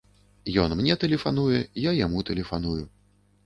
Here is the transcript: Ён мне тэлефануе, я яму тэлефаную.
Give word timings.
Ён 0.63 0.73
мне 0.79 0.95
тэлефануе, 1.03 1.61
я 1.87 1.95
яму 2.01 2.27
тэлефаную. 2.33 2.77